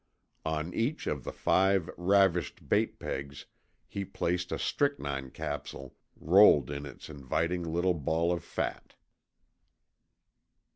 [0.47, 3.45] On each of the five ravished bait pegs
[3.87, 8.95] he placed a strychnine capsule rolled in its inviting little ball of fat.